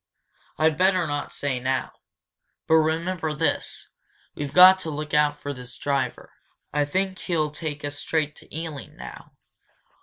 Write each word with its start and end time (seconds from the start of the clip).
"I'd 0.57 0.79
better 0.79 1.05
not 1.05 1.31
say 1.31 1.59
now. 1.59 1.91
But 2.67 2.77
remember 2.77 3.35
this 3.35 3.89
we've 4.33 4.51
got 4.51 4.79
to 4.79 4.89
look 4.89 5.13
out 5.13 5.39
for 5.39 5.53
this 5.53 5.77
driver. 5.77 6.33
I 6.73 6.85
think 6.85 7.19
he'll 7.19 7.51
take 7.51 7.85
us 7.85 7.99
straight 7.99 8.35
to 8.37 8.51
Ealing 8.57 8.95
now. 8.95 9.33